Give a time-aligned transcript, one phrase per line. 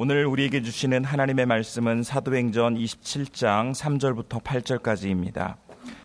[0.00, 5.56] 오늘 우리에게 주시는 하나님의 말씀은 사도행전 27장 3절부터 8절까지입니다.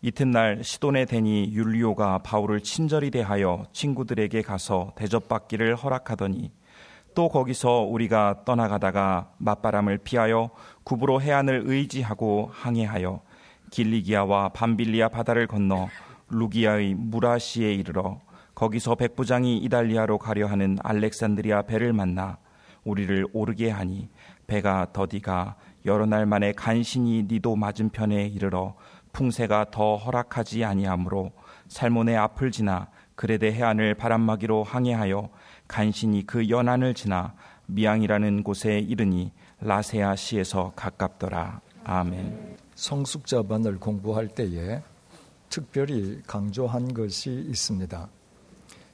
[0.02, 6.52] 이튿날 시돈의 대니 율리오가 바울을 친절히 대하여 친구들에게 가서 대접받기를 허락하더니
[7.14, 10.50] 또 거기서 우리가 떠나가다가 맞바람을 피하여
[10.84, 13.22] 구부로 해안을 의지하고 항해하여
[13.70, 15.88] 길리기아와 밤빌리아 바다를 건너
[16.30, 18.22] 루기아의 무라시에 이르러
[18.56, 22.40] 거기서 백부장이 이달리아로 가려 하는 알렉산드리아 배를 만나
[22.84, 24.10] 우리를 오르게 하니
[24.48, 25.56] 배가 더디가
[25.86, 28.76] 여러 날 만에 간신히 니도 맞은편에 이르러
[29.12, 31.32] 풍세가 더 허락하지 아니하므로
[31.68, 35.30] 살몬의 앞을 지나 그레데 해안을 바람막이로 항해하여
[35.68, 37.36] 간신히 그 연안을 지나
[37.68, 41.62] 미앙이라는 곳에 이르니 라세아 시에서 가깝더라.
[41.84, 42.58] 아멘.
[42.76, 44.82] 성숙자 반을 공부할 때에
[45.50, 48.10] 특별히 강조한 것이 있습니다.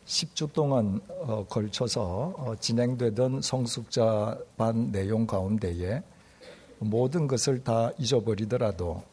[0.09, 6.02] 10주 동안 어, 걸쳐서 어, 진행되던 성숙자 반 내용 가운데에
[6.80, 9.03] 모든 것을 다 잊어버리더라도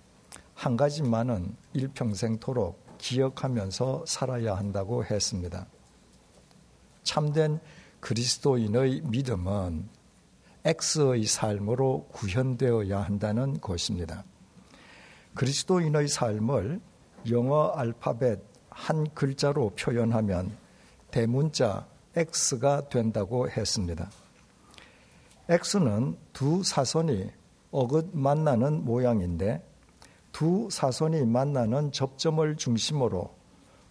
[0.55, 5.67] 한 가지만은 일평생토록 기억하면서 살아야 한다고 했습니다.
[7.03, 7.61] 참된
[8.01, 9.87] 그리스도인의 믿음은
[10.65, 14.25] X의 삶으로 구현되어야 한다는 것입니다.
[15.35, 16.81] 그리스도인의 삶을
[17.31, 20.66] 영어 알파벳 한 글자로 표현하면
[21.17, 24.11] 대문자 X가 된다고 했습니다.
[25.49, 27.31] X는 두 사선이
[27.71, 29.67] 어긋 만나는 모양인데
[30.31, 33.35] 두 사선이 만나는 접점을 중심으로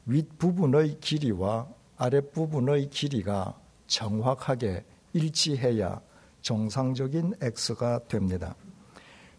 [0.06, 1.68] 윗부분의 길이와
[1.98, 6.02] 아랫부분의 길이가 정확하게 일치해야
[6.44, 8.54] 정상적인 X가 됩니다.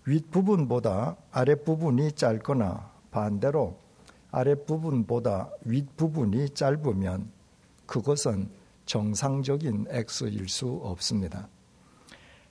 [0.06, 3.78] 윗부분보다 아랫부분이 짧거나 반대로
[4.32, 7.35] 아랫부분보다 윗부분이 짧으면
[7.86, 8.50] 그것은
[8.84, 11.48] 정상적인 X일 수 없습니다.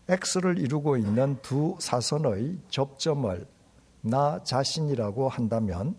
[0.08, 3.47] X를 이루고 있는 두 사선의 접점을
[4.02, 5.95] 나 자신이라고 한다면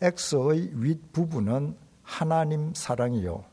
[0.00, 3.44] X의 윗부분은 하나님 사랑이요.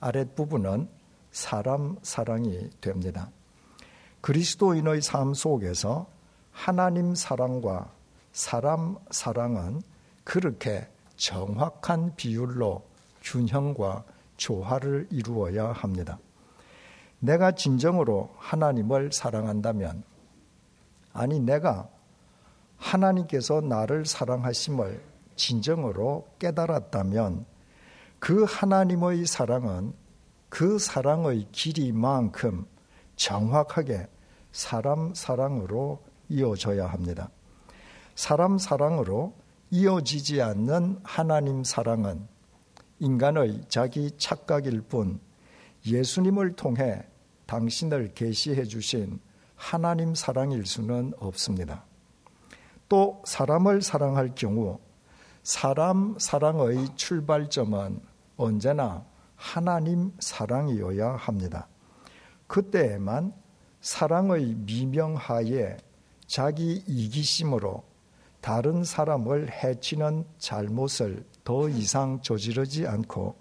[0.00, 0.88] 아랫부분은
[1.30, 3.30] 사람 사랑이 됩니다.
[4.20, 6.06] 그리스도인의 삶 속에서
[6.52, 7.90] 하나님 사랑과
[8.32, 9.82] 사람 사랑은
[10.24, 12.82] 그렇게 정확한 비율로
[13.22, 14.04] 균형과
[14.36, 16.18] 조화를 이루어야 합니다.
[17.18, 20.02] 내가 진정으로 하나님을 사랑한다면,
[21.12, 21.88] 아니, 내가
[22.76, 25.02] 하나님께서 나를 사랑하심을
[25.36, 27.46] 진정으로 깨달았다면,
[28.18, 29.92] 그 하나님의 사랑은
[30.48, 32.66] 그 사랑의 길이만큼
[33.16, 34.08] 정확하게
[34.52, 37.30] 사람 사랑으로 이어져야 합니다.
[38.14, 39.34] 사람 사랑으로
[39.70, 42.28] 이어지지 않는 하나님 사랑은
[43.02, 45.18] 인간의 자기 착각일 뿐
[45.84, 47.04] 예수님을 통해
[47.46, 49.18] 당신을 계시해 주신
[49.56, 51.84] 하나님 사랑일 수는 없습니다.
[52.88, 54.78] 또 사람을 사랑할 경우
[55.42, 58.00] 사람 사랑의 출발점은
[58.36, 61.66] 언제나 하나님 사랑이어야 합니다.
[62.46, 63.32] 그때에만
[63.80, 65.76] 사랑의 미명하에
[66.28, 67.82] 자기 이기심으로
[68.40, 73.36] 다른 사람을 해치는 잘못을 더 이상 저지르지 않고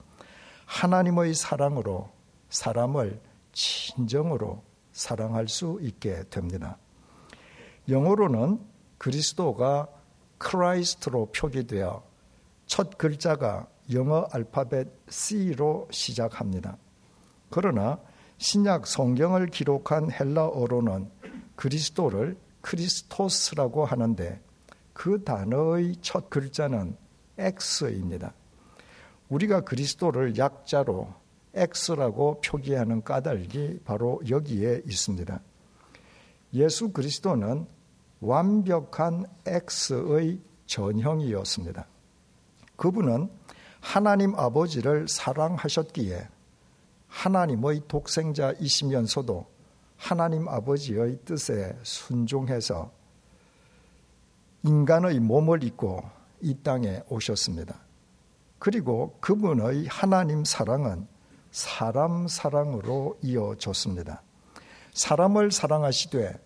[0.66, 2.10] 하나님의 사랑으로
[2.50, 6.78] 사람을 진정으로 사랑할 수 있게 됩니다.
[7.90, 8.60] 영어로는
[8.98, 9.88] 그리스도가
[10.38, 12.04] Christ로 표기되어
[12.66, 16.78] 첫 글자가 영어 알파벳 C로 시작합니다.
[17.50, 18.00] 그러나
[18.38, 21.12] 신약 성경을 기록한 헬라어로는
[21.56, 24.42] 그리스도를 크리스토스라고 하는데
[24.94, 26.96] 그 단어의 첫 글자는
[27.42, 28.34] X입니다.
[29.30, 31.14] 우리가 그리스도를 약자로
[31.54, 35.42] X라고 표기하는 까닭이 바로 여기에 있습니다.
[36.54, 37.66] 예수 그리스도는
[38.20, 41.88] 완벽한 X의 전형이었습니다.
[42.76, 43.30] 그분은
[43.80, 46.28] 하나님 아버지를 사랑하셨기에
[47.08, 49.46] 하나님의 독생자이시면서도
[49.98, 52.92] 하나님 아버지의 뜻에 순종해서
[54.64, 56.04] 인간의 몸을 입고
[56.42, 57.80] 이 땅에 오셨습니다.
[58.60, 61.08] 그리고 그분의 하나님 사랑은
[61.52, 64.22] 사람 사랑으로 이어졌습니다.
[64.94, 66.40] 사람을 사랑하시되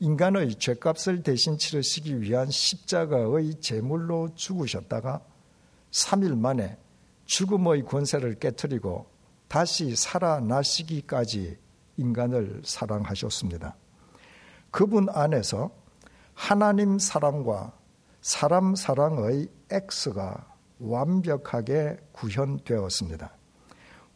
[0.00, 5.20] 인간의 죄값을 대신 치르시기 위한 십자가의 제물로 죽으셨다가
[5.90, 6.78] 3일 만에
[7.26, 9.06] 죽음의 권세를 깨뜨리고
[9.48, 11.58] 다시 살아나시기까지
[11.96, 13.76] 인간을 사랑하셨습니다.
[14.70, 15.70] 그분 안에서
[16.34, 17.72] 하나님 사랑과
[18.22, 20.46] 사람 사랑의 X가
[20.78, 23.32] 완벽하게 구현되었습니다.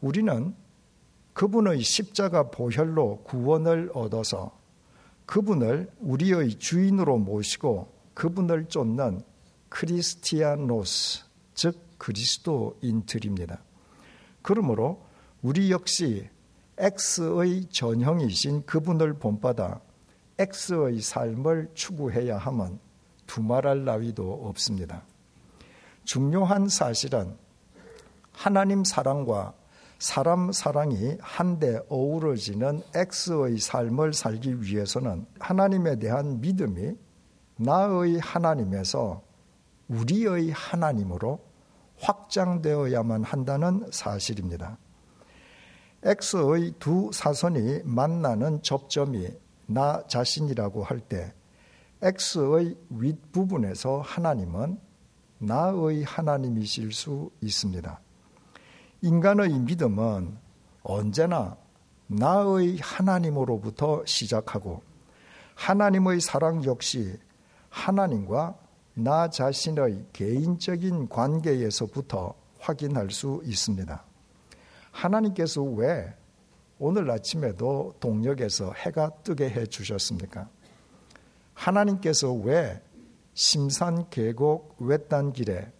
[0.01, 0.55] 우리는
[1.33, 4.57] 그분의 십자가 보혈로 구원을 얻어서
[5.25, 9.21] 그분을 우리의 주인으로 모시고 그분을 쫓는
[9.69, 11.23] 크리스티아노스,
[11.55, 13.59] 즉 그리스도인들입니다.
[14.41, 15.03] 그러므로
[15.41, 16.29] 우리 역시
[16.77, 19.81] X의 전형이신 그분을 본받아
[20.37, 22.79] X의 삶을 추구해야 함은
[23.27, 25.03] 두말할 나위도 없습니다.
[26.03, 27.35] 중요한 사실은
[28.31, 29.53] 하나님 사랑과
[29.97, 36.95] 사람 사랑이 한데 어우러지는 X의 삶을 살기 위해서는 하나님에 대한 믿음이
[37.57, 39.23] 나의 하나님에서
[39.87, 41.39] 우리의 하나님으로
[41.97, 44.77] 확장되어야만 한다는 사실입니다.
[46.03, 49.29] X의 두 사선이 만나는 접점이
[49.67, 51.33] 나 자신이라고 할 때
[52.01, 54.79] X의 윗부분에서 하나님은
[55.39, 57.99] 나의 하나님이실 수 있습니다.
[59.01, 60.37] 인간의 믿음은
[60.83, 61.57] 언제나
[62.07, 64.81] 나의 하나님으로부터 시작하고
[65.55, 67.17] 하나님의 사랑 역시
[67.69, 68.57] 하나님과
[68.93, 74.03] 나 자신의 개인적인 관계에서부터 확인할 수 있습니다.
[74.91, 76.13] 하나님께서 왜
[76.79, 80.49] 오늘 아침에도 동력에서 해가 뜨게 해 주셨습니까?
[81.55, 82.81] 하나님께서 왜
[83.33, 85.71] 심산 계곡 외딴 길에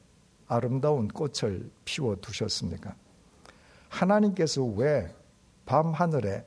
[0.48, 2.96] 아름다운 꽃을 피워 두셨습니까?
[3.90, 5.16] 하나님께서 왜
[5.66, 6.46] 밤하늘에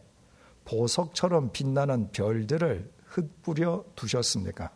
[0.65, 4.71] 보석처럼 빛나는 별들을 흩뿌려 두셨습니까?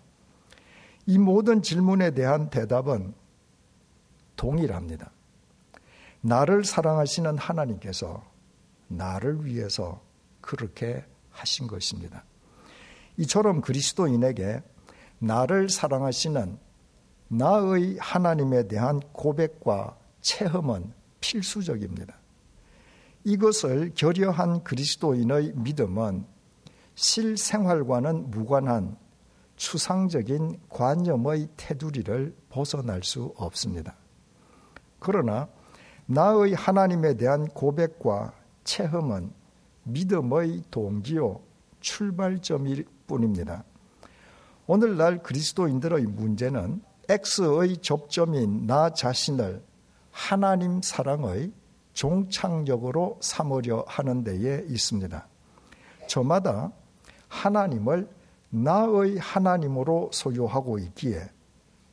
[1.06, 3.14] 이 모든 질문에 대한 대답은
[4.36, 5.10] 동일합니다.
[6.22, 8.24] 나를 사랑하시는 하나님께서
[8.88, 10.00] 나를 위해서
[10.40, 12.24] 그렇게 하신 것입니다.
[13.22, 14.62] 이처럼 그리스도인에게
[15.20, 16.58] 나를 사랑하시는
[17.28, 22.16] 나의 하나님에 대한 고백과 체험은 필수적입니다.
[23.22, 26.26] 이것을 결여한 그리스도인의 믿음은
[26.96, 28.96] 실생활과는 무관한
[29.54, 33.94] 추상적인 관념의 테두리를 벗어날 수 없습니다.
[34.98, 35.48] 그러나
[36.06, 38.34] 나의 하나님에 대한 고백과
[38.64, 39.32] 체험은
[39.84, 41.51] 믿음의 동기요
[41.82, 43.64] 출발점일 뿐입니다.
[44.66, 49.62] 오늘날 그리스도인들의 문제는 X의 접점인 나 자신을
[50.10, 51.52] 하나님 사랑의
[51.92, 55.28] 종착역으로 삼으려 하는 데에 있습니다.
[56.06, 56.72] 저마다
[57.28, 58.08] 하나님을
[58.50, 61.28] 나의 하나님으로 소유하고 있기에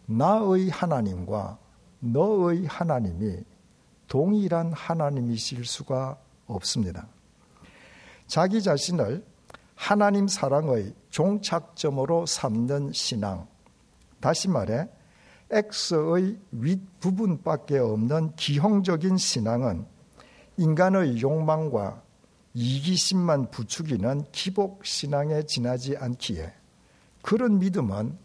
[0.06, 1.58] 나의 하나님과
[2.00, 3.44] 너의 하나님이
[4.08, 7.08] 동일한 하나님이실 수가 없습니다.
[8.28, 9.24] 자기 자신을
[9.80, 13.48] 하나님 사랑의 종착점으로 삼는 신앙,
[14.20, 14.90] 다시 말해
[15.50, 19.88] X의 윗부분밖에 없는 기형적인 신앙은
[20.58, 22.04] 인간의 욕망과
[22.54, 26.54] 이기심만 부추기는 기복 신앙에 지나지 않기에
[27.22, 28.18] 그런 믿음은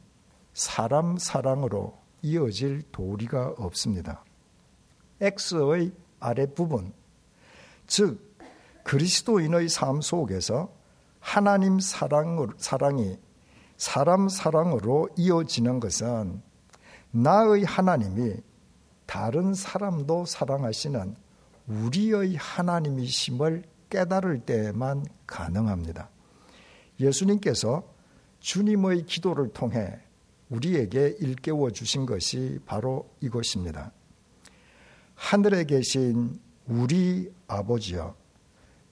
[0.55, 4.25] 사람 사랑으로 이어질 도리가 없습니다.
[5.21, 6.93] X의 아랫부분,
[7.87, 8.37] 즉
[8.83, 10.83] 그리스도인의 삶 속에서
[11.25, 13.17] 하나님 사랑, 사랑이
[13.79, 16.43] 사람 사랑으로 이어지는 것은
[17.13, 18.35] 나의 하나님이
[19.07, 21.17] 다른 사람도 사랑하시는
[21.67, 26.11] 우리의 하나님이심을 깨달을 때에만 가능합니다.
[27.01, 27.83] 예수님께서
[28.41, 29.99] 주님의 기도를 통해
[30.51, 33.93] 우리에게 일깨워 주신 것이 바로 이것입니다.
[35.15, 38.15] 하늘에 계신 우리 아버지여,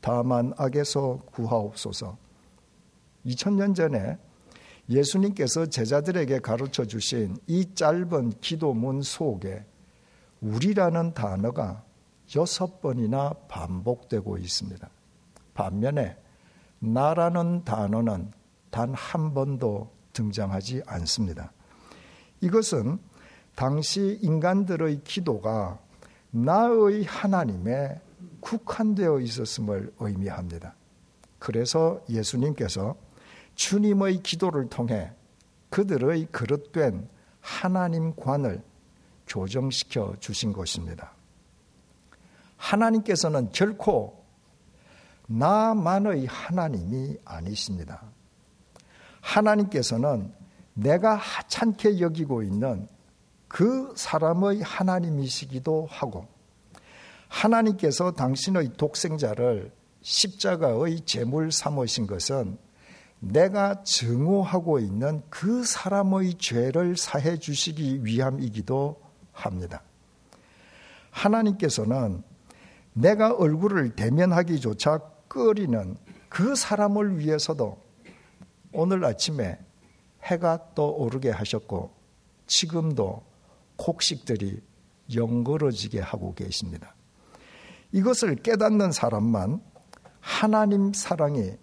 [0.00, 2.16] 다만 악에서 구하옵소서.
[3.26, 4.18] 2000년 전에
[4.88, 9.64] 예수님께서 제자들에게 가르쳐 주신 이 짧은 기도문 속에
[10.40, 11.84] 우리라는 단어가
[12.34, 14.88] 여섯 번이나 반복되고 있습니다.
[15.54, 16.16] 반면에
[16.78, 18.32] 나라는 단어는
[18.70, 21.52] 단 한 번도 등장하지 않습니다.
[22.40, 22.98] 이것은
[23.54, 25.78] 당시 인간들의 기도가
[26.30, 28.00] 나의 하나님에
[28.40, 30.74] 국한되어 있었음을 의미합니다.
[31.38, 32.96] 그래서 예수님께서
[33.54, 35.12] 주님의 기도를 통해
[35.70, 37.08] 그들의 그릇된
[37.40, 38.62] 하나님관을
[39.26, 41.12] 조정시켜 주신 것입니다.
[42.56, 44.24] 하나님께서는 결코
[45.26, 48.02] 나만의 하나님이 아니십니다.
[49.20, 50.32] 하나님께서는
[50.74, 52.88] 내가 하찮게 여기고 있는
[53.48, 56.26] 그 사람의 하나님이시기도 하고
[57.30, 59.72] 하나님께서 당신의 독생자를
[60.02, 62.58] 십자가의 제물 삼으신 것은
[63.20, 69.00] 내가 증오하고 있는 그 사람의 죄를 사해 주시기 위함이기도
[69.32, 69.82] 합니다.
[71.10, 72.22] 하나님께서는
[72.92, 75.96] 내가 얼굴을 대면하기조차 꺼리는
[76.28, 77.78] 그 사람을 위해서도
[78.72, 79.58] 오늘 아침에
[80.24, 81.92] 해가 떠오르게 하셨고
[82.46, 83.22] 지금도
[83.76, 84.60] 곡식들이
[85.14, 86.94] 영걸어지게 하고 계십니다.
[87.92, 89.60] 이것을 깨닫는 사람만
[90.20, 91.56] 하나님 사랑이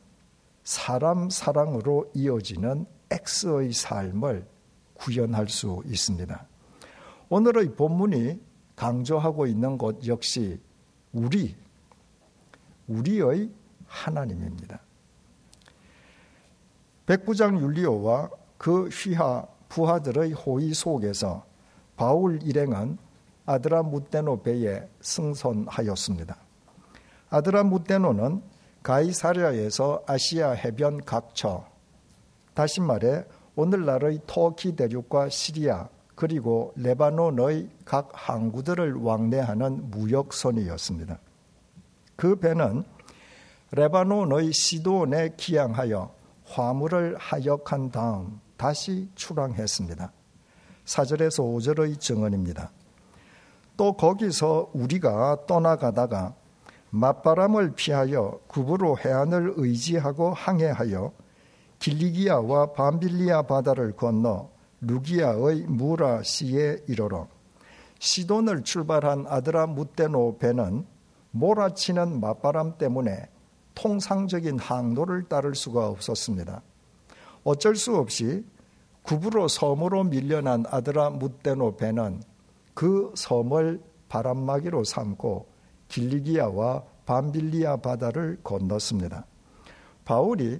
[0.63, 4.45] 사람 사랑으로 이어지는 X의 삶을
[4.95, 6.45] 구현할 수 있습니다.
[7.29, 8.41] 오늘의 본문이
[8.75, 10.59] 강조하고 있는 것 역시
[11.13, 11.55] 우리,
[12.87, 13.49] 우리의
[13.85, 14.81] 하나님입니다.
[17.05, 21.45] 백부장 율리오와 그 휘하 부하들의 호의 속에서
[21.95, 22.97] 바울 일행은
[23.47, 26.37] 아드라무테노 배에 승선하였습니다.
[27.29, 28.43] 아드라무테노는
[28.83, 31.65] 가이사랴에서 아시아 해변 각처,
[32.53, 33.23] 다시 말해
[33.55, 41.19] 오늘날의 터키 대륙과 시리아 그리고 레바논의 각 항구들을 왕래하는 무역선이었습니다.
[42.15, 42.83] 그 배는
[43.71, 46.13] 레바논의 시돈에 기항하여
[46.45, 50.11] 화물을 하역한 다음 다시 출항했습니다.
[50.85, 52.71] 4절에서 5절의 증언입니다.
[53.77, 56.35] 또 거기서 우리가 떠나가다가
[56.89, 61.13] 맞바람을 피하여 구부로 해안을 의지하고 항해하여
[61.79, 64.49] 길리기아와 밤빌리아 바다를 건너
[64.81, 67.27] 루기아의 무라시에 이르러
[67.99, 70.85] 시돈을 출발한 아드라 무테노 배는
[71.31, 73.29] 몰아치는 맞바람 때문에
[73.75, 76.61] 통상적인 항로를 따를 수가 없었습니다.
[77.43, 78.43] 어쩔 수 없이
[79.03, 82.21] 구부로 섬으로 밀려난 아드라 무테노 배는
[82.77, 85.47] 그 섬을 바람막이로 삼고
[85.87, 89.25] 길리기아와 밤빌리아 바다를 건넜습니다.
[90.05, 90.59] 바울이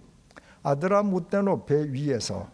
[0.63, 2.49] 아드라 무테노 배 위에서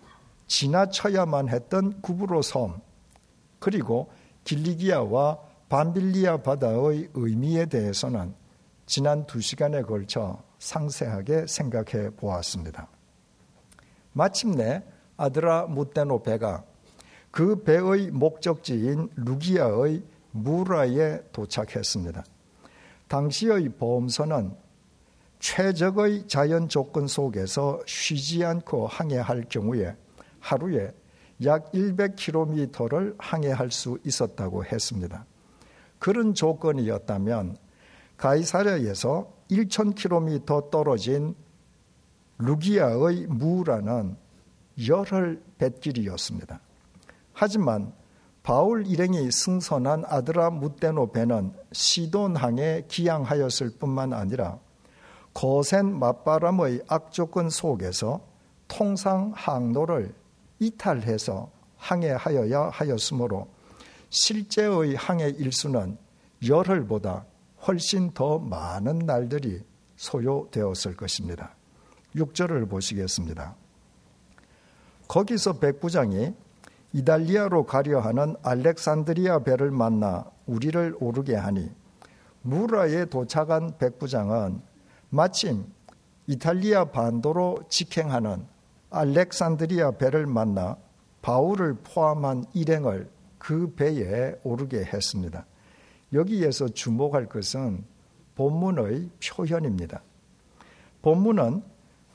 [0.48, 2.82] 지나쳐야만 했던 구브로 섬
[3.60, 4.12] 그리고
[4.44, 5.40] 길리기아와
[5.70, 8.36] 밤빌리아 바다의 의미에 대해서는
[8.86, 12.90] 지난 두 시간에 걸쳐 상세하게 생각해 보았습니다.
[14.12, 14.84] 마침내
[15.16, 16.66] 아드라 무테노 배가
[17.34, 22.24] 그 배의 목적지인 루기아의 무라에 도착했습니다.
[23.08, 24.56] 당시의 보험선은
[25.40, 29.96] 최적의 자연 조건 속에서 쉬지 않고 항해할 경우에
[30.40, 30.94] 하루에
[31.44, 35.26] 약 100km를 항해할 수 있었다고 했습니다.
[35.98, 37.58] 그런 조건이었다면
[38.16, 41.34] 가이사랴에서 1000km 떨어진
[42.38, 44.18] 루기아의 무라는
[44.88, 46.60] 열흘 뱃길이었습니다.
[47.34, 47.94] 하지만
[48.44, 54.60] 바울 일행이 승선한 아드라 무테노 배는 시돈항에 기항하였을 뿐만 아니라
[55.34, 58.22] 거센 맞바람의 악조건 속에서
[58.68, 60.14] 통상 항로를
[60.60, 63.48] 이탈해서 항해하여야 하였으므로
[64.10, 65.98] 실제의 항해 일수는
[66.48, 67.26] 열흘보다
[67.66, 69.64] 훨씬 더 많은 날들이
[69.96, 71.56] 소요되었을 것입니다.
[72.16, 73.56] 6절을 보시겠습니다.
[75.08, 76.34] 거기서 백부장이
[76.94, 81.72] 이달리아로 가려 하는 알렉산드리아 배를 만나 우리를 오르게 하니
[82.44, 84.62] 무라에 도착한 백부장은
[85.10, 85.66] 마침
[86.28, 88.46] 이탈리아 반도로 직행하는
[88.92, 90.78] 알렉산드리아 배를 만나
[91.22, 93.10] 바울을 포함한 일행을
[93.40, 95.46] 그 배에 오르게 했습니다.
[96.14, 97.84] 여기에서 주목할 것은
[98.36, 100.02] 본문의 표현입니다.
[101.02, 101.64] 본문은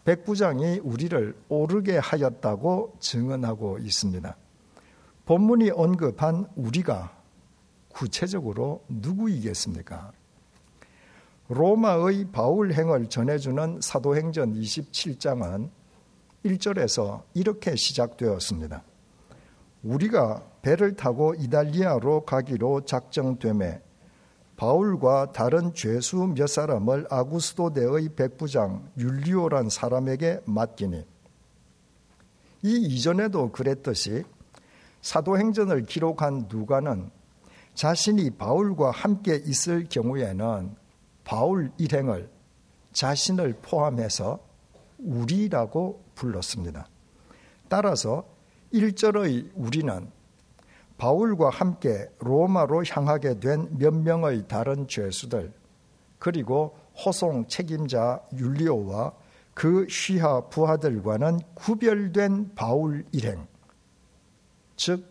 [0.05, 4.37] 백부장이 우리를 오르게 하였다고 증언하고 있습니다.
[5.29, 7.15] 본문이 언급한 우리가
[7.91, 10.11] 구체적으로 누구이겠습니까?
[11.49, 15.69] 로마의 바울 행을 전해주는 사도행전 27장은
[16.47, 18.83] 1절에서 이렇게 시작되었습니다.
[19.83, 23.83] 우리가 배를 타고 이달리아로 가기로 작정됨에
[24.57, 31.05] 바울과 다른 죄수 몇 사람을 아구스도대의 백부장 율리오란 사람에게 맡기니
[32.63, 34.25] 이 이전에도 그랬듯이
[35.03, 37.11] 사도행전을 기록한 누가는
[37.75, 40.75] 자신이 바울과 함께 있을 경우에는
[41.25, 42.31] 바울 일행을
[42.93, 44.41] 자신을 포함해서
[44.99, 46.89] 우리라고 불렀습니다.
[47.69, 48.25] 따라서
[48.73, 50.11] 1절의 우리는
[50.97, 55.53] 바울과 함께 로마로 향하게 된 몇 명의 다른 죄수들,
[56.19, 59.13] 그리고 호송 책임자 율리오와
[59.55, 63.47] 그 휘하 부하들과는 구별된 바울 일행,
[64.79, 65.05] 즉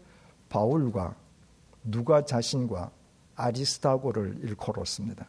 [0.50, 1.14] 바울과
[1.84, 2.90] 누가 자신과
[3.36, 5.28] 아리스타고를 일컬었습니다.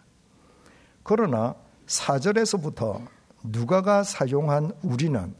[1.02, 1.54] 그러나
[1.86, 3.02] 사절에서부터
[3.42, 5.34] 누가가 사용한 우리는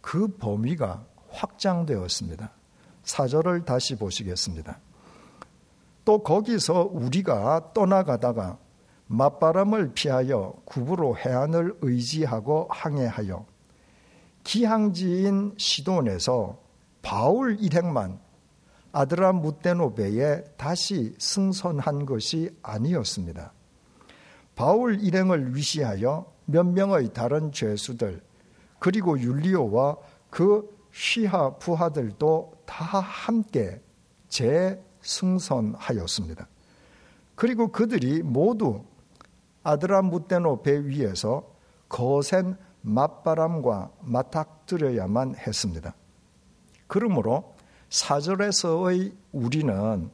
[0.00, 2.52] 그 범위가 확장되었습니다.
[3.02, 4.78] 사절을 다시 보시겠습니다.
[6.04, 8.58] 또 거기서 우리가 떠나가다가
[9.06, 13.46] 맞바람을 피하여 구부로 해안을 의지하고 항해하여
[14.44, 16.69] 기항지인 시돈에서
[17.02, 18.18] 바울 일행만
[18.92, 23.52] 아드라 무테노베에 다시 승선한 것이 아니었습니다.
[24.56, 28.20] 바울 일행을 위시하여 몇 명의 다른 죄수들
[28.78, 29.96] 그리고 율리오와
[30.28, 33.80] 그 시하 부하들도 다 함께
[34.28, 36.46] 재승선하였습니다.
[37.34, 38.84] 그리고 그들이 모두
[39.62, 41.48] 아드라무테노 배 위에서
[41.88, 45.94] 거센 맞바람과 맞닥뜨려야만 했습니다.
[46.90, 47.54] 그러므로
[47.88, 50.10] 사절에서의 우리는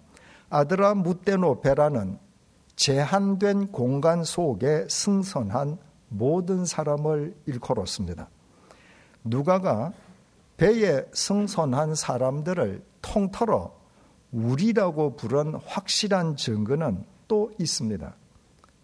[0.50, 2.18] 아드라무테노 배라는
[2.76, 5.78] 제한된 공간 속에 승선한
[6.09, 8.28] 모든 사람을 일컬었습니다.
[9.25, 9.95] 누가가
[10.59, 13.75] 배에 승선한 사람들을 통틀어
[14.30, 18.14] 우리라고 부른 확실한 증거는 또 있습니다.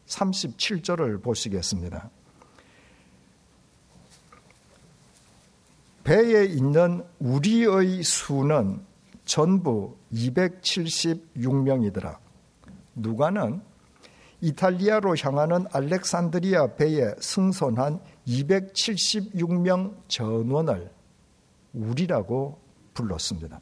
[0.06, 2.08] 37절을 보시겠습니다.
[6.04, 8.84] 배에 있는 우리의 수는
[9.24, 12.18] 전부 276명이더라.
[12.94, 13.62] 누가는
[14.40, 20.90] 이탈리아로 향하는 알렉산드리아 배에 승선한 276명 전원을
[21.72, 22.58] 우리라고
[22.94, 23.60] 불렀습니다.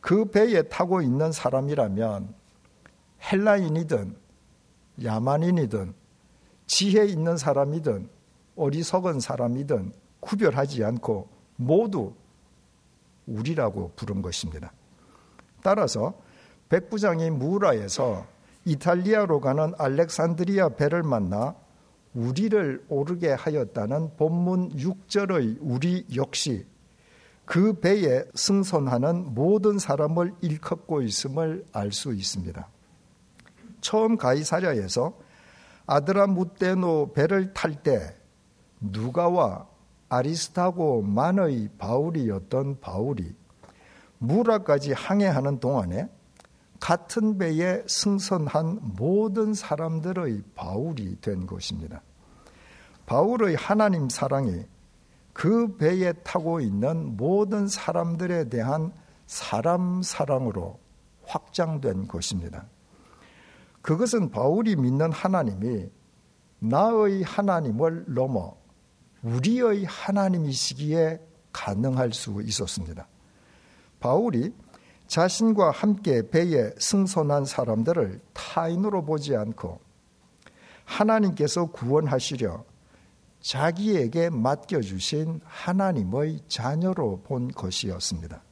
[0.00, 2.34] 그 배에 타고 있는 사람이라면
[3.30, 4.16] 헬라인이든
[5.04, 5.94] 야만인이든
[6.66, 8.08] 지혜 있는 사람이든
[8.56, 12.14] 어리석은 사람이든 구별하지 않고 모두
[13.26, 14.72] 우리라고 부른 것입니다.
[15.62, 16.14] 따라서
[16.68, 18.26] 백부장이 무라에서
[18.64, 21.54] 이탈리아로 가는 알렉산드리아 배를 만나
[22.14, 26.66] 우리를 오르게 하였다는 본문 6절의 우리 역시
[27.44, 32.68] 그 배에 승선하는 모든 사람을 일컫고 있음을 알 수 있습니다.
[33.80, 35.16] 처음 가이사랴에서
[35.86, 38.16] 아드라무테노 배를 탈 때
[38.80, 39.68] 누가와
[40.08, 43.34] 아리스타고만의 바울이었던 바울이
[44.18, 46.08] 무라까지 항해하는 동안에
[46.80, 52.02] 같은 배에 승선한 모든 사람들의 바울이 된 것입니다.
[53.06, 54.66] 바울의 하나님 사랑이
[55.32, 58.92] 그 배에 타고 있는 모든 사람들에 대한
[59.26, 60.78] 사람 사랑으로
[61.24, 62.66] 확장된 것입니다.
[63.82, 65.90] 그것은 바울이 믿는 하나님이
[66.58, 68.55] 나의 하나님을 넘어
[69.26, 71.20] 우리의 하나님이시기에
[71.52, 73.08] 가능할 수 있었습니다.
[73.98, 74.52] 바울이
[75.08, 79.80] 자신과 함께 배에 승선한 사람들을 타인으로 보지 않고
[80.84, 82.64] 하나님께서 구원하시려
[83.40, 88.42] 자기에게 맡겨주신 하나님의 자녀로 본 것이었습니다.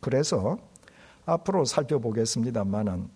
[0.00, 0.58] 그래서
[1.26, 3.08] 앞으로 살펴보겠습니다만은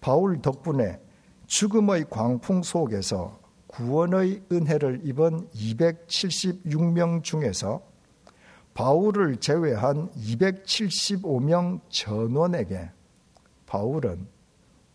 [0.00, 1.00] 바울 덕분에
[1.46, 3.37] 죽음의 광풍 속에서
[3.68, 7.82] 구원의 은혜를 입은 276명 중에서
[8.74, 12.90] 바울을 제외한 275명 전원에게
[13.66, 14.26] 바울은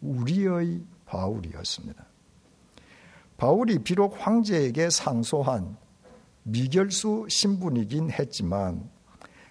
[0.02, 2.06] 우리의 바울이었습니다.
[3.38, 5.78] 바울이 비록 황제에게 상소한
[6.44, 8.90] 미결수 신분이긴 했지만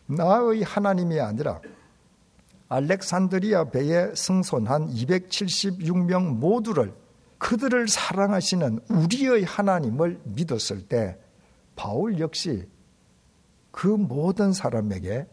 [0.06, 1.60] 나의 하나님이 아니라
[2.68, 6.94] 알렉산드리아 배에 승선한 276명 모두를
[7.42, 11.18] 그들을 사랑하시는 우리의 하나님을 믿었을 때
[11.74, 12.68] 바울 역시
[13.72, 15.26] 그 모든 사람에게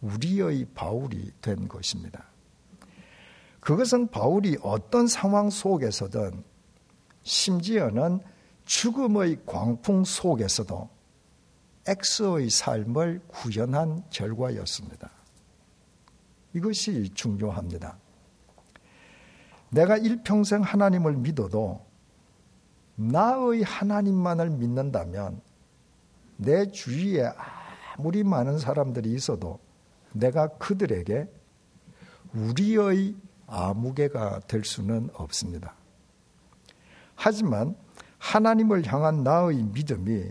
[0.00, 2.24] 우리의 바울이 된 것입니다.
[3.60, 6.42] 그것은 바울이 어떤 상황 속에서든
[7.22, 8.18] 심지어는
[8.64, 10.90] 죽음의 광풍 속에서도
[11.86, 15.08] 엑스의 삶을 구현한 결과였습니다.
[16.52, 18.03] 이것이 중요합니다.
[19.74, 21.84] 내가 일평생 하나님을 믿어도
[22.94, 25.40] 나의 하나님만을 믿는다면
[26.36, 27.28] 내 주위에
[27.96, 29.58] 아무리 많은 사람들이 있어도
[30.12, 31.28] 내가 그들에게
[32.34, 33.16] 우리의
[33.48, 35.74] 아무개가 될 수는 없습니다.
[37.16, 37.76] 하지만
[38.18, 40.30] 하나님을 향한 나의 믿음이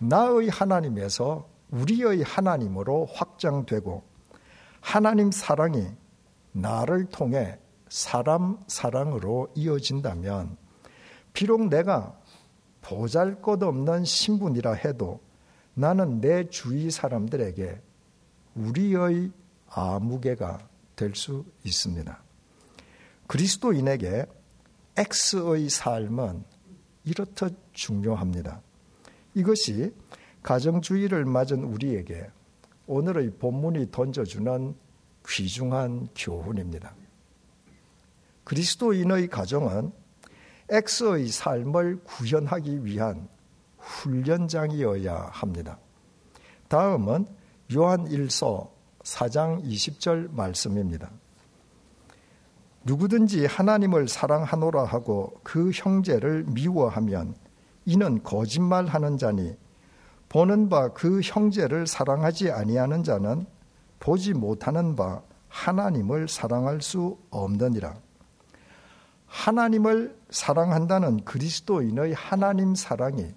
[0.00, 4.04] 나의 하나님에서 우리의 하나님으로 확장되고
[4.82, 5.88] 하나님 사랑이
[6.52, 10.56] 나를 통해 사람 사랑으로 이어진다면
[11.32, 12.18] 비록 내가
[12.80, 15.20] 보잘 것 없는 신분이라 해도
[15.74, 17.80] 나는 내 주위 사람들에게
[18.54, 19.30] 우리의
[19.68, 22.22] 아무개가 될 수 있습니다.
[23.26, 24.26] 그리스도인에게
[24.96, 26.44] X의 삶은
[27.04, 28.62] 이렇듯 중요합니다.
[29.34, 29.92] 이것이
[30.42, 32.30] 가정주의를 맞은 우리에게
[32.86, 34.74] 오늘의 본문이 던져주는
[35.28, 36.94] 귀중한 교훈입니다.
[38.46, 39.92] 그리스도인의 가정은
[40.70, 43.28] X의 삶을 구현하기 위한
[43.78, 45.78] 훈련장이어야 합니다.
[46.68, 47.26] 다음은
[47.74, 48.70] 요한 1서
[49.02, 51.10] 4장 20절 말씀입니다.
[52.84, 57.34] 누구든지 하나님을 사랑하노라 하고 그 형제를 미워하면
[57.84, 59.56] 이는 거짓말하는 자니
[60.28, 63.46] 보는 바 그 형제를 사랑하지 아니하는 자는
[63.98, 68.05] 보지 못하는 바 하나님을 사랑할 수 없느니라.
[69.36, 73.34] 하나님을 사랑한다는 그리스도인의 하나님 사랑이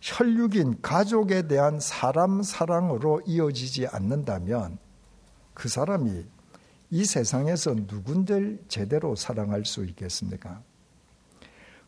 [0.00, 4.78] 혈육인 가족에 대한 사람 사랑으로 이어지지 않는다면
[5.52, 6.24] 그 사람이
[6.90, 10.62] 이 세상에서 누군들 제대로 사랑할 수 있겠습니까?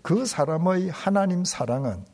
[0.03, 2.05] 그 사람의 하나님 사랑은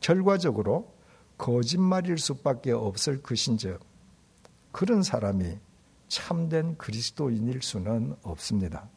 [0.00, 0.92] 결과적으로
[1.38, 3.78] 거짓말일 수밖에 없을 것인즉
[4.72, 5.58] 그런 사람이
[6.08, 8.88] 참된 그리스도인일 수는 없습니다.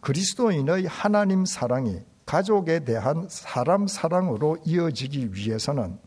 [0.00, 5.98] 그리스도인의 하나님 사랑이 가족에 대한 사람 사랑으로 이어지기 위해서는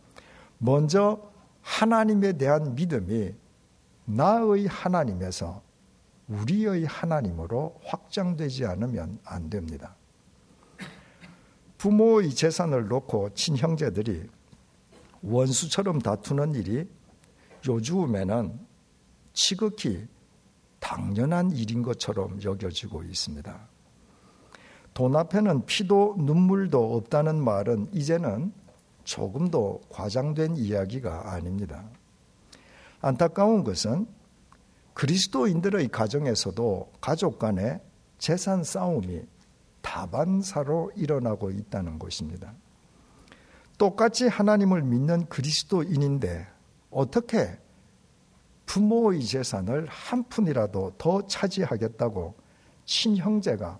[0.58, 1.22] 먼저
[1.62, 3.34] 하나님에 대한 믿음이
[4.06, 5.62] 나의 하나님에서
[6.28, 9.96] 우리의 하나님으로 확장되지 않으면 안 됩니다.
[11.78, 14.28] 부모의 재산을 놓고 친형제들이
[15.22, 16.88] 원수처럼 다투는 일이
[17.68, 18.60] 요즘에는
[19.34, 20.08] 지극히
[20.80, 23.73] 당연한 일인 것처럼 여겨지고 있습니다.
[24.94, 28.54] 돈 앞에는 피도 눈물도 없다는 말은 이제는
[29.04, 31.84] 조금도 과장된 이야기가 아닙니다.
[33.02, 34.08] 안타까운 것은
[34.94, 37.82] 그리스도인들의 가정에서도 가족 간의
[38.20, 39.24] 재산 싸움이
[39.82, 42.54] 다반사로 일어나고 있다는 것입니다.
[43.78, 46.48] 똑같이 하나님을 믿는 그리스도인인데
[46.90, 47.60] 어떻게
[48.66, 52.36] 부모의 재산을 한 푼이라도 더 차지하겠다고
[52.86, 53.80] 친형제가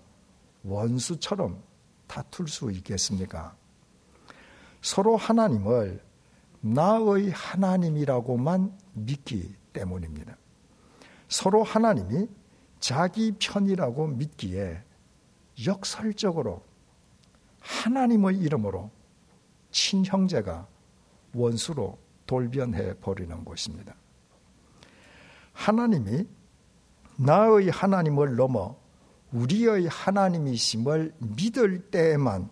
[0.64, 1.62] 원수처럼
[2.06, 3.56] 다툴 수 있겠습니까?
[4.80, 6.02] 서로 하나님을
[6.60, 10.36] 나의 하나님이라고만 믿기 때문입니다.
[11.28, 12.28] 서로 하나님이
[12.80, 14.82] 자기 편이라고 믿기에
[15.66, 16.62] 역설적으로
[17.60, 18.90] 하나님의 이름으로
[19.70, 20.66] 친형제가
[21.34, 23.94] 원수로 돌변해 버리는 것입니다.
[25.52, 26.26] 하나님이
[27.16, 28.83] 나의 하나님을 넘어
[29.34, 32.48] 우리의 하나님이심을 믿을 때에만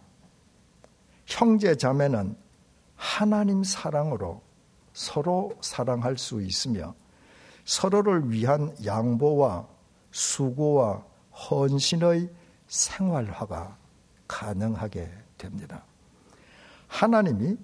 [1.27, 2.37] 형제 자매는
[2.97, 4.43] 하나님 사랑으로
[4.93, 6.95] 서로 사랑할 수 있으며
[7.65, 9.69] 서로를 위한 양보와
[10.11, 12.29] 수고와 헌신의
[12.67, 13.79] 생활화가
[14.27, 15.85] 가능하게 됩니다.
[16.89, 17.57] 하나님이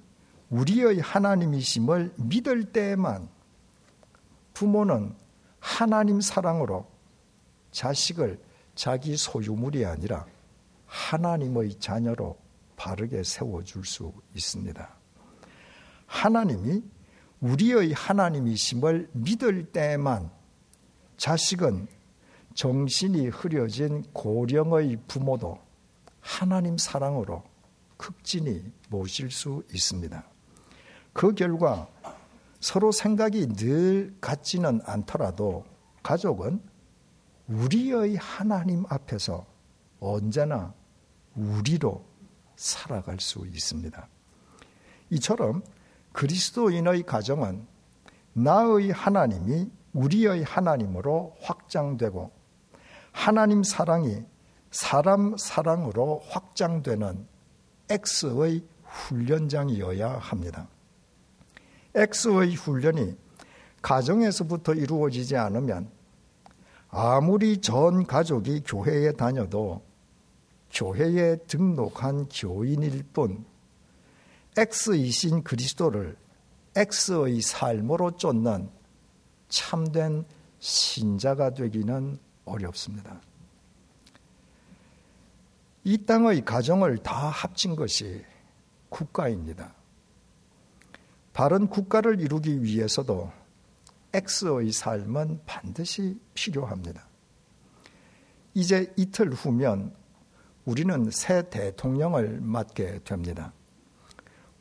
[0.50, 3.28] 우리의 하나님이심을 믿을 때에만
[4.54, 5.14] 부모는
[5.58, 6.86] 하나님 사랑으로
[7.72, 8.47] 자식을
[8.78, 10.24] 자기 소유물이 아니라
[10.86, 12.38] 하나님의 자녀로
[12.76, 14.88] 바르게 세워줄 수 있습니다.
[16.06, 16.84] 하나님이
[17.40, 20.30] 우리의 하나님이심을 믿을 때만
[21.16, 21.88] 자식은
[22.54, 25.58] 정신이 흐려진 고령의 부모도
[26.20, 27.42] 하나님 사랑으로
[27.96, 30.24] 극진히 모실 수 있습니다.
[31.12, 31.88] 그 결과
[32.60, 35.64] 서로 생각이 늘 같지는 않더라도
[36.04, 36.62] 가족은
[37.48, 39.46] 우리의 하나님 앞에서
[40.00, 40.74] 언제나
[41.34, 42.04] 우리로
[42.56, 44.08] 살아갈 수 있습니다.
[45.10, 45.62] 이처럼
[46.12, 47.66] 그리스도인의 가정은
[48.34, 52.30] 나의 하나님이 우리의 하나님으로 확장되고
[53.12, 54.24] 하나님 사랑이
[54.70, 57.26] 사람 사랑으로 확장되는
[57.88, 60.68] X의 훈련장이어야 합니다.
[61.94, 63.16] X의 훈련이
[63.80, 65.90] 가정에서부터 이루어지지 않으면
[66.90, 69.82] 아무리 전 가족이 교회에 다녀도
[70.72, 73.44] 교회에 등록한 교인일 뿐
[74.56, 76.16] X이신 그리스도를
[76.76, 78.70] X의 삶으로 쫓는
[79.48, 80.24] 참된
[80.58, 83.20] 신자가 되기는 어렵습니다.
[85.84, 88.24] 이 땅의 가정을 다 합친 것이
[88.88, 89.74] 국가입니다.
[91.32, 93.30] 바른 국가를 이루기 위해서도
[94.12, 97.06] X의 삶은 반드시 필요합니다.
[98.54, 99.94] 이제 이틀 후면
[100.64, 103.52] 우리는 새 대통령을 맡게 됩니다.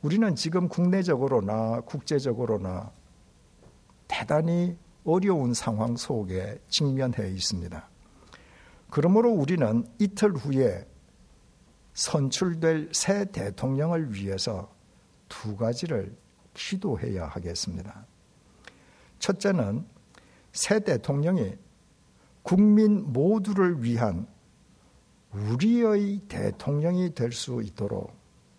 [0.02, 2.92] 우리는 지금 국내적으로나 국제적으로나
[4.06, 7.88] 대단히 어려운 상황 속에 직면해 있습니다.
[8.90, 10.86] 그러므로 우리는 이틀 후에
[11.94, 14.72] 선출될 새 대통령을 위해서
[15.28, 16.16] 두 가지를
[16.54, 18.06] 기도해야 하겠습니다.
[19.18, 19.84] 첫째는
[20.52, 21.54] 새 대통령이
[22.42, 24.26] 국민 모두를 위한
[25.32, 28.16] 우리의 대통령이 될 수 있도록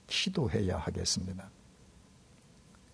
[0.07, 1.49] 기도해야 하겠습니다.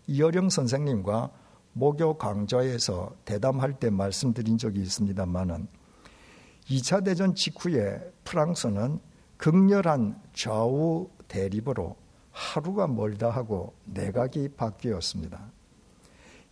[0.08, 1.32] 이어령 선생님과
[1.73, 5.67] 목요 강좌에서 대담할 때 말씀드린 적이 있습니다만은
[6.69, 8.99] 2차 대전 직후에 프랑스는
[9.38, 11.95] 극렬한 좌우 대립으로
[12.32, 15.51] 하루가 멀다 하고 내각이 바뀌었습니다.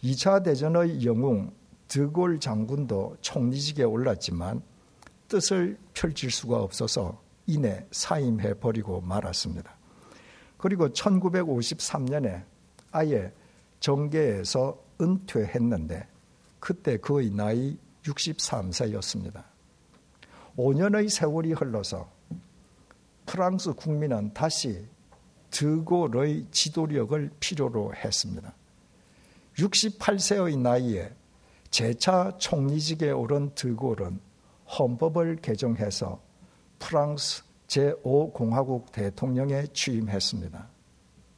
[0.03, 1.51] 2차 대전의 영웅
[1.87, 4.61] 드골 장군도 총리직에 올랐지만
[5.27, 9.73] 뜻을 펼칠 수가 없어서 이내 사임해 버리고 말았습니다.
[10.57, 12.43] 그리고 1953년에
[12.91, 13.31] 아예
[13.79, 16.07] 정계에서 은퇴했는데
[16.59, 19.43] 그때 그의 나이 63세였습니다.
[20.57, 22.09] 5년의 세월이 흘러서
[23.25, 24.85] 프랑스 국민은 다시
[25.49, 28.53] 드골의 지도력을 필요로 했습니다.
[29.55, 31.13] 68세의 나이에
[31.69, 34.19] 재차 총리직에 오른 드골은
[34.77, 36.21] 헌법을 개정해서
[36.79, 40.67] 프랑스 제5공화국 대통령에 취임했습니다.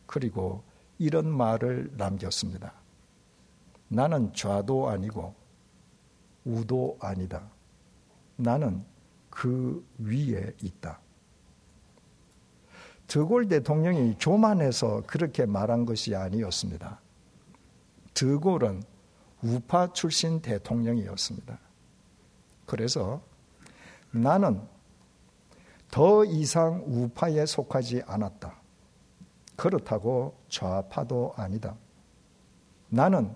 [0.06, 0.64] 그리고
[0.98, 2.74] 이런 말을 남겼습니다.
[3.88, 5.36] 나는 좌도 아니고
[6.46, 7.50] 우도 아니다.
[8.36, 8.84] 나는
[9.30, 11.00] 그 위에 있다.
[13.08, 17.00] 드골 대통령이 교만해서 그렇게 말한 것이 아니었습니다.
[18.16, 18.82] 드골은
[19.44, 21.60] 우파 출신 대통령이었습니다.
[22.66, 23.22] 그래서
[24.10, 24.62] 나는
[25.92, 28.56] 더 이상 우파에 속하지 않았다.
[29.56, 31.76] 그렇다고 좌파도 아니다.
[32.90, 33.32] 나는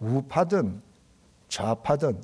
[0.00, 0.82] 우파든
[1.48, 2.22] 좌파든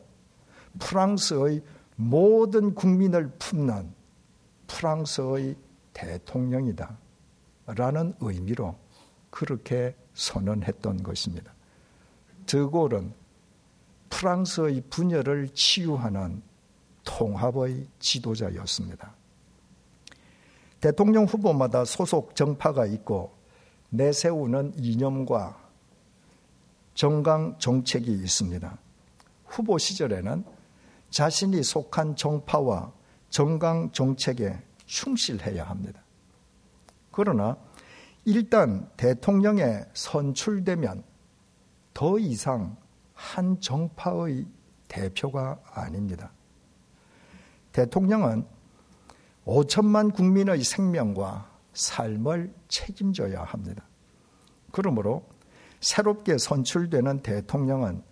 [0.78, 1.62] 프랑스의
[1.96, 3.94] 모든 국민을 품는
[4.66, 5.57] 프랑스의
[5.92, 6.98] 대통령이다.
[7.66, 8.76] 라는 의미로
[9.30, 11.54] 그렇게 선언했던 것입니다.
[12.46, 13.12] 드골은
[14.11, 16.42] 프랑스의 분열을 치유하는
[17.04, 19.14] 통합의 지도자였습니다.
[20.80, 23.35] 대통령 후보마다 소속 정파가 있고
[23.90, 25.59] 내세우는 이념과
[26.94, 28.78] 정강 정책이 있습니다.
[29.46, 30.44] 후보 시절에는
[31.11, 32.92] 자신이 속한 정파와
[33.30, 36.02] 정강 정책에 충실해야 합니다.
[37.11, 37.57] 그러나
[38.24, 41.02] 일단 대통령에 선출되면
[41.94, 42.76] 더 이상
[43.14, 44.46] 한 정파의
[44.88, 46.33] 대표가 아닙니다.
[47.72, 48.46] 대통령은
[49.46, 53.85] 5천만 국민의 생명과 삶을 책임져야 합니다.
[54.72, 55.26] 그러므로
[55.80, 58.02] 새롭게 선출되는 대통령은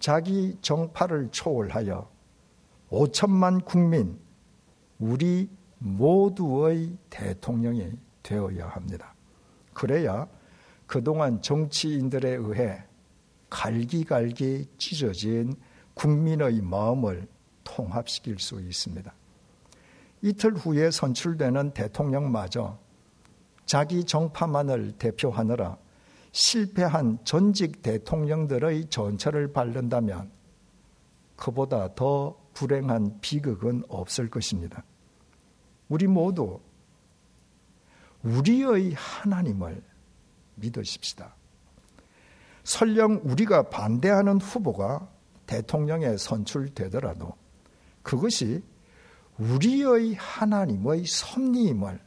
[0.00, 2.08] 자기 정파를 초월하여
[2.90, 4.18] 5천만 국민,
[4.98, 9.14] 우리 모두의 대통령이 되어야 합니다.
[9.72, 10.26] 그래야
[10.86, 12.85] 그동안 정치인들에 의해
[13.50, 15.54] 갈기갈기 찢어진
[15.94, 17.26] 국민의 마음을
[17.64, 19.12] 통합시킬 수 있습니다.
[20.22, 22.78] 이틀 후에 선출되는 대통령마저
[23.64, 25.78] 자기 정파만을 대표하느라
[26.32, 30.30] 실패한 전직 대통령들의 전철을 밟는다면
[31.36, 34.84] 그보다 더 불행한 비극은 없을 것입니다.
[35.88, 36.60] 우리 모두
[38.22, 39.82] 우리의 하나님을
[40.56, 41.34] 믿으십시다.
[42.66, 45.08] 설령 우리가 반대하는 후보가
[45.46, 47.32] 대통령에 선출되더라도
[48.02, 48.60] 그것이
[49.38, 52.00] 우리의 하나님의 섭리임을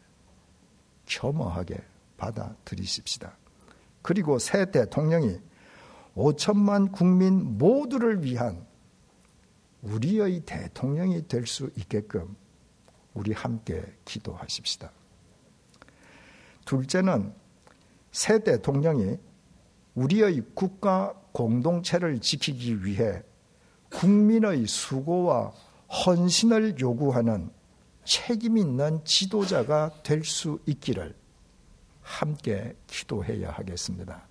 [1.06, 1.78] 겸허하게
[2.18, 3.38] 받아들이십시다.
[4.02, 5.40] 그리고 새 대통령이
[6.16, 8.68] 5천만 국민 모두를 위한
[9.82, 12.36] 우리의 대통령이 될 수 있게끔
[13.14, 14.92] 우리 함께 기도하십시다.
[16.66, 17.34] 둘째는
[18.12, 19.29] 새 대통령이
[19.96, 23.24] 우리의 국가 공동체를 지키기 위해
[23.92, 25.52] 국민의 수고와
[26.06, 27.50] 헌신을 요구하는
[28.04, 31.16] 책임 있는 지도자가 될 수 있기를
[32.02, 34.28] 함께 기도해야 하겠습니다.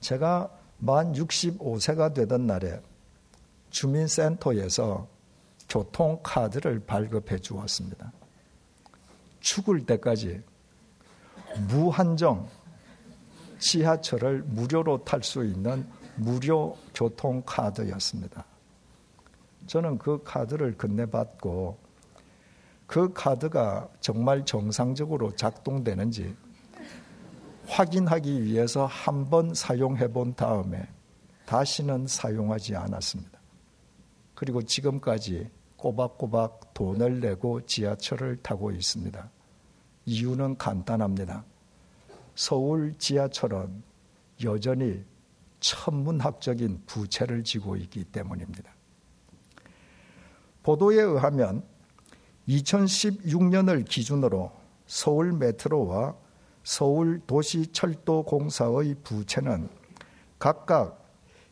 [0.00, 2.80] 제가 만 65세가 되던 날에
[3.70, 5.08] 주민센터에서
[5.68, 8.12] 교통카드를 발급해 주었습니다.
[9.40, 10.42] 죽을 때까지
[11.68, 12.48] 무한정
[13.58, 18.44] 지하철을 무료로 탈 수 있는 무료 교통카드였습니다.
[19.66, 21.78] 저는 그 카드를 건네받고
[22.86, 26.36] 그 카드가 정말 정상적으로 작동되는지
[27.66, 30.88] 확인하기 위해서 한 번 사용해 본 다음에
[31.46, 33.40] 다시는 사용하지 않았습니다.
[34.34, 39.30] 그리고 지금까지 꼬박꼬박 돈을 내고 지하철을 타고 있습니다.
[40.06, 41.44] 이유는 간단합니다.
[42.36, 43.82] 서울 지하철은
[44.44, 45.02] 여전히
[45.58, 48.72] 천문학적인 부채를 지고 있기 때문입니다.
[50.62, 51.64] 보도에 의하면
[52.46, 54.52] 2016년을 기준으로
[54.86, 56.14] 서울 메트로와
[56.62, 59.68] 서울 도시철도공사의 부채는
[60.38, 61.04] 각각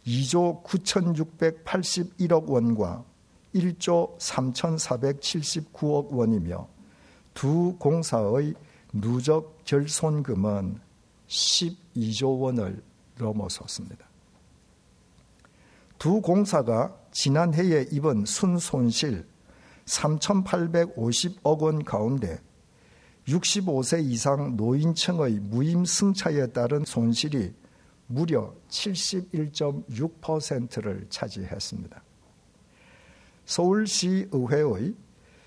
[0.07, 3.05] 2조 9,681억 원과
[3.55, 6.69] 1조 3,479억 원이며
[7.33, 8.55] 두 공사의
[8.95, 10.81] 누적 결손금은
[11.27, 12.83] 12조 원을
[13.19, 14.09] 넘어섰습니다.
[15.99, 19.27] 두 공사가 지난해에 입은 순손실
[19.87, 22.41] 3,850억 원 가운데
[23.27, 27.53] 65세 이상 노인층의 무임 승차에 따른 손실이
[28.07, 32.03] 무려 71.6%를 차지했습니다.
[33.45, 34.95] 서울시 의회의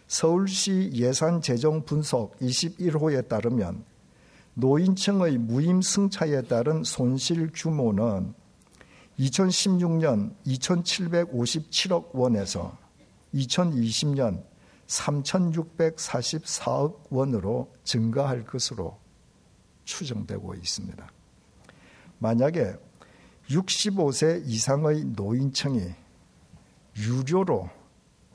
[0.08, 3.84] 서울시 예산 재정 분석 21호에 따르면
[4.54, 8.34] 노인층의 무임 승차에 따른 손실 규모는
[9.20, 12.78] 2016년 2,757억 원에서
[13.34, 14.46] 2020년
[14.88, 18.98] 3,644억 원으로 증가할 것으로
[19.84, 21.06] 추정되고 있습니다.
[22.20, 22.76] 만약에
[23.50, 25.94] 65세 이상의 노인층이
[26.98, 27.70] 유료로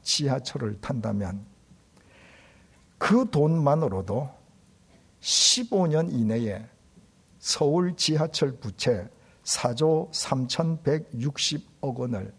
[0.03, 1.52] 지하철을 탄다면
[3.03, 4.31] 그 돈만으로도
[5.21, 6.65] 15년 이내에
[7.41, 9.09] 서울 지하철 부채
[9.43, 12.33] 4조 3,160억 원을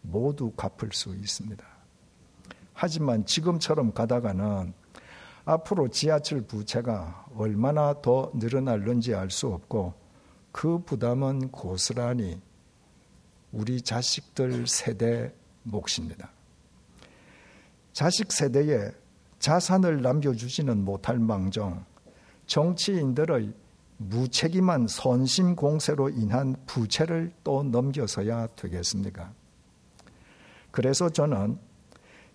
[0.00, 1.64] 모두 갚을 수 있습니다.
[2.72, 4.74] 하지만 지금처럼 가다가는
[5.44, 9.94] 앞으로 지하철 부채가 얼마나 더 늘어날는지 알 수 없고
[10.50, 12.42] 그 부담은 고스란히
[13.52, 16.32] 우리 자식들 세대 몫입니다.
[17.92, 19.03] 자식 세대에
[19.44, 21.84] 자산을 남겨주지는 못할 망정
[22.46, 23.52] 정치인들의
[23.98, 29.34] 무책임한 선심 공세로 인한 부채를 또 넘겨서야 되겠습니까?
[30.70, 31.58] 그래서 저는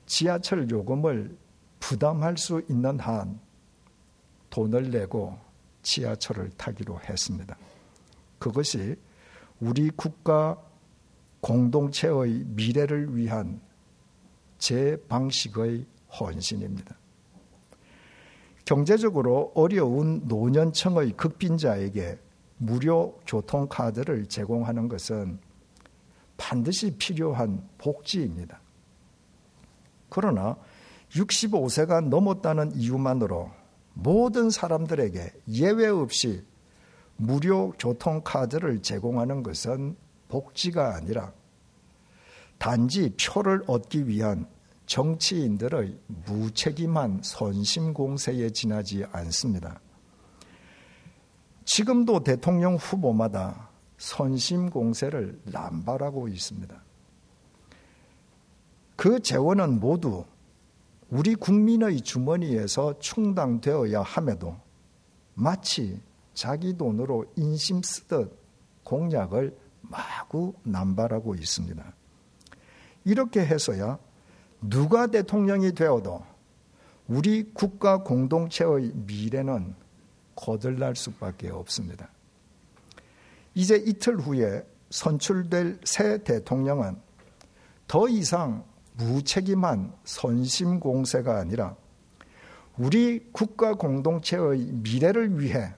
[0.05, 1.35] 지하철 요금을
[1.79, 3.39] 부담할 수 있는 한
[4.51, 5.35] 돈을 내고
[5.81, 7.57] 지하철을 타기로 했습니다.
[8.37, 8.95] 그것이
[9.59, 10.61] 우리 국가
[11.41, 13.59] 공동체의 미래를 위한
[14.59, 16.95] 제 방식의 헌신입니다.
[18.65, 22.19] 경제적으로 어려운 노년층의 극빈자에게
[22.57, 25.39] 무료 교통카드를 제공하는 것은
[26.37, 28.61] 반드시 필요한 복지입니다.
[30.09, 30.55] 그러나
[31.11, 33.51] 65세가 넘었다는 이유만으로
[33.93, 36.45] 모든 사람들에게 예외 없이
[37.17, 39.97] 무료 교통카드를 제공하는 것은
[40.29, 41.33] 복지가 아니라
[42.57, 44.47] 단지 표를 얻기 위한
[44.89, 49.79] 정치인들의 무책임한 선심 공세에 지나지 않습니다.
[51.63, 56.75] 지금도 대통령 후보마다 선심 공세를 남발하고 있습니다.
[58.95, 60.25] 그 재원은 모두
[61.11, 64.57] 우리 국민의 주머니에서 충당되어야 함에도
[65.35, 66.01] 마치
[66.33, 68.35] 자기 돈으로 인심 쓰듯
[68.83, 71.93] 공약을 마구 남발하고 있습니다.
[73.05, 73.99] 이렇게 해서야
[74.61, 76.23] 누가 대통령이 되어도
[77.07, 79.75] 우리 국가 공동체의 미래는
[80.35, 82.09] 거들날 수밖에 없습니다.
[83.55, 86.97] 이제 이틀 후에 선출될 새 대통령은
[87.87, 91.75] 더 이상 무책임한 선심 공세가 아니라
[92.77, 95.73] 우리 국가 공동체의 미래를 위해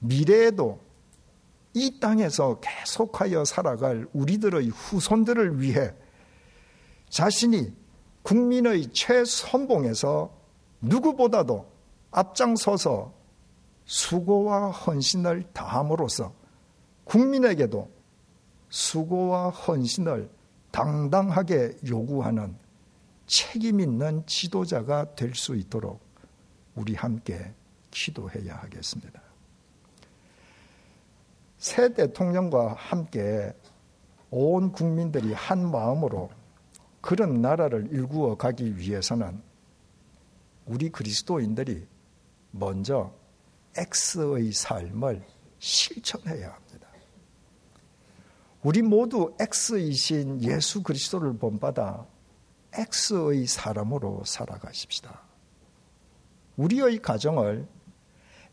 [0.00, 0.80] 미래에도
[1.72, 5.94] 이 땅에서 계속하여 살아갈 우리들의 후손들을 위해
[7.10, 7.72] 자신이
[8.22, 10.32] 국민의 최선봉에서
[10.80, 11.66] 누구보다도
[12.12, 13.12] 앞장서서
[13.84, 16.32] 수고와 헌신을 다함으로써
[17.04, 17.90] 국민에게도
[18.68, 20.30] 수고와 헌신을
[20.70, 22.56] 당당하게 요구하는
[23.26, 26.00] 책임 있는 지도자가 될 수 있도록
[26.76, 27.52] 우리 함께
[27.90, 29.20] 기도해야 하겠습니다.
[31.58, 33.52] 새 대통령과 함께
[34.30, 36.30] 온 국민들이 한 마음으로
[37.00, 39.40] 그런 나라를 일구어 가기 위해서는
[40.66, 41.86] 우리 그리스도인들이
[42.50, 43.12] 먼저
[43.76, 45.24] X의 삶을
[45.58, 46.88] 실천해야 합니다.
[48.62, 52.06] 우리 모두 X이신 예수 그리스도를 본받아
[52.74, 55.22] X의 사람으로 살아가십시다.
[56.56, 57.66] 우리의 가정을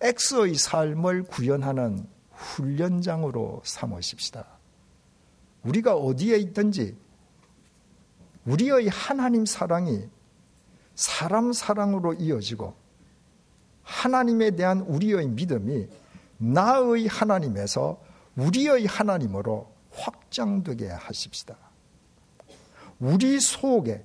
[0.01, 4.45] X의 삶을 구현하는 훈련장으로 삼으십시다.
[5.63, 6.95] 우리가 어디에 있든지
[8.47, 10.09] 우리의 하나님 사랑이
[10.95, 12.73] 사람 사랑으로 이어지고
[13.83, 15.87] 하나님에 대한 우리의 믿음이
[16.37, 18.01] 나의 하나님에서
[18.35, 21.57] 우리의 하나님으로 확장되게 하십시다.
[22.99, 24.03] 우리 속에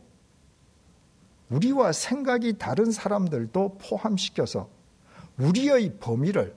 [1.51, 4.69] 우리와 생각이 다른 사람들도 포함시켜서
[5.39, 6.57] 우리의 범위를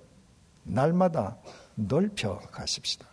[0.64, 1.38] 날마다
[1.76, 3.08] 넓혀 가십시다.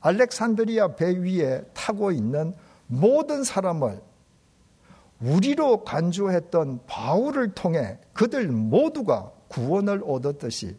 [0.00, 2.54] 알렉산드리아 배 위에 타고 있는
[2.86, 4.00] 모든 사람을
[5.20, 10.76] 우리로 간주했던 바울을 통해 그들 모두가 구원을 얻었듯이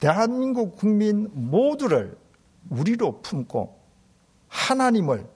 [0.00, 2.16] 대한민국 국민 모두를
[2.70, 3.78] 우리로 품고
[4.48, 5.26] 하나님을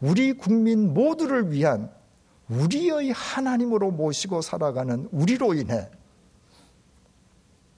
[0.00, 1.90] 우리 국민 모두를 위한
[2.48, 5.88] 우리의 하나님으로 모시고 살아가는 우리로 인해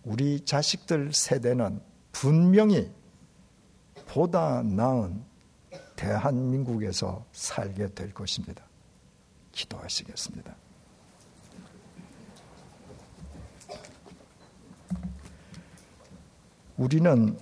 [0.05, 1.81] 우리 자식들 세대는
[2.13, 2.91] 분명히
[4.07, 5.23] 보다 나은
[5.97, 8.65] 대한민국에서 살게 될 것입니다.
[9.53, 10.55] 기도하시겠습니다.
[16.77, 17.39] 우리는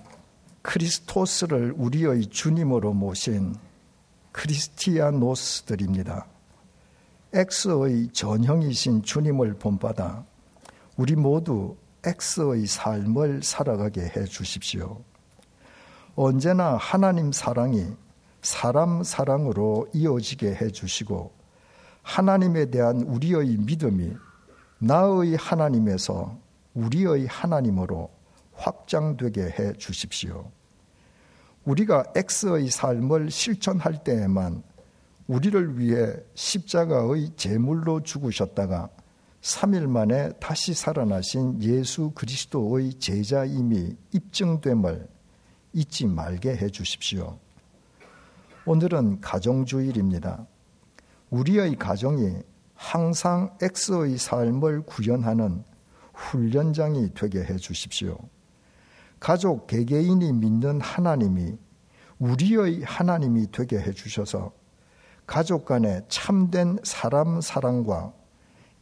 [0.61, 3.55] 크리스토스를 우리의 주님으로 모신
[4.31, 6.27] 크리스티아노스들입니다.
[7.33, 10.23] X의 전형이신 주님을 본받아
[10.97, 11.75] 우리 모두
[12.05, 15.01] X의 삶을 살아가게 해 주십시오.
[16.15, 17.95] 언제나 하나님 사랑이
[18.43, 21.33] 사람 사랑으로 이어지게 해 주시고
[22.03, 24.13] 하나님에 대한 우리의 믿음이
[24.79, 26.37] 나의 하나님에서
[26.73, 28.09] 우리의 하나님으로
[28.53, 30.51] 확장되게 해 주십시오.
[31.63, 34.61] 우리가 X의 삶을 실천할 때에만
[35.27, 38.89] 우리를 위해 십자가의 제물로 죽으셨다가
[39.41, 45.07] 3일 만에 다시 살아나신 예수 그리스도의 제자임이 입증됨을
[45.71, 47.39] 잊지 말게 해 주십시오.
[48.65, 50.47] 오늘은 가정주일입니다.
[51.29, 52.37] 우리의 가정이
[52.75, 55.65] 항상 X의 삶을 구현하는
[56.13, 58.17] 훈련장이 되게 해 주십시오.
[59.19, 61.57] 가족 개개인이 믿는 하나님이
[62.19, 64.53] 우리의 하나님이 되게 해 주셔서
[65.27, 68.13] 가족 간의 참된 사람 사랑과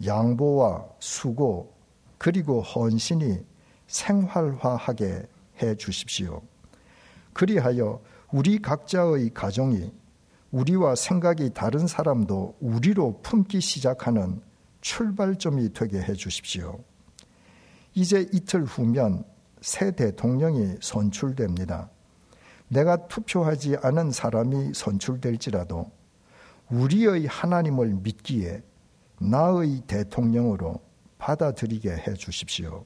[0.05, 1.73] 양보와 수고
[2.19, 3.43] 그리고 헌신이
[3.87, 5.23] 생활화하게
[5.63, 6.43] 해 주십시오.
[7.33, 7.99] 그리하여
[8.31, 9.91] 우리 각자의 가정이
[10.51, 14.41] 우리와 생각이 다른 사람도 우리로 품기 시작하는
[14.79, 16.79] 출발점이 되게 해 주십시오.
[17.93, 19.25] 이제 이틀 후면
[19.61, 21.89] 새 대통령이 선출됩니다.
[22.69, 25.91] 내가 투표하지 않은 사람이 선출될지라도
[26.69, 28.63] 우리의 하나님을 믿기에
[29.19, 30.79] 나의 대통령으로
[31.17, 32.85] 받아들이게 해 주십시오.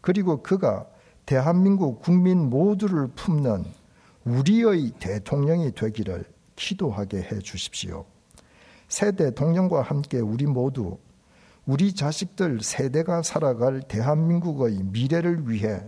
[0.00, 0.86] 그리고 그가
[1.26, 3.81] 대한민국 국민 모두를 품는
[4.24, 6.24] 우리의 대통령이 되기를
[6.56, 8.04] 기도하게 해 주십시오.
[8.88, 10.98] 새 대통령과 함께 우리 모두
[11.64, 15.80] 우리 자식들 세대가 살아갈 대한민국의 미래를 위해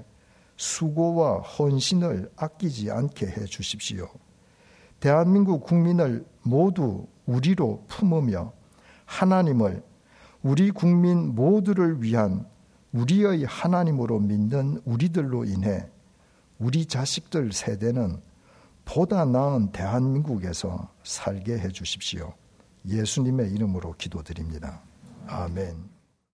[0.56, 4.08] 수고와 헌신을 아끼지 않게 해 주십시오.
[5.00, 8.52] 대한민국 국민을 모두 우리로 품으며
[9.04, 9.82] 하나님을
[10.42, 12.46] 우리 국민 모두를 위한
[12.92, 15.88] 우리의 하나님으로 믿는 우리들로 인해
[16.58, 18.20] 우리 자식들 세대는
[18.84, 22.34] 보다 나은 대한민국에서 살게 해 주십시오.
[22.86, 24.82] 예수님의 이름으로 기도드립니다.
[25.26, 25.93] 아멘.